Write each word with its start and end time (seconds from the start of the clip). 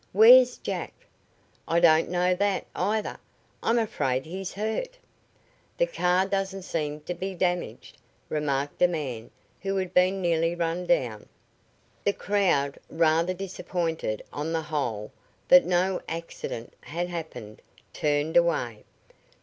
"Where's 0.13 0.57
Jack?" 0.57 0.93
"I 1.67 1.79
don't 1.79 2.09
know 2.09 2.33
that, 2.33 2.65
either. 2.75 3.19
I'm 3.61 3.77
afraid 3.77 4.25
he's 4.25 4.51
hurt." 4.53 4.97
"The 5.77 5.85
car 5.85 6.25
doesn't 6.25 6.63
seem 6.63 7.01
to 7.01 7.13
be 7.13 7.35
damaged," 7.35 7.99
remarked 8.27 8.81
a 8.81 8.87
man 8.87 9.29
who 9.61 9.75
had 9.77 9.93
been 9.93 10.19
nearly 10.19 10.55
run 10.55 10.87
down. 10.87 11.27
The 12.03 12.13
crowd, 12.13 12.79
rather 12.89 13.35
disappointed, 13.35 14.23
on 14.33 14.53
the 14.53 14.63
whole, 14.63 15.11
that 15.49 15.65
no 15.67 16.01
accident 16.09 16.73
had 16.81 17.07
happened, 17.07 17.61
turned 17.93 18.35
away. 18.35 18.85